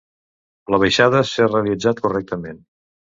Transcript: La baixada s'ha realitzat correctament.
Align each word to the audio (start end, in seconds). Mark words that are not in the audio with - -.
La 0.75 0.79
baixada 0.85 1.21
s'ha 1.33 1.47
realitzat 1.53 2.01
correctament. 2.07 2.67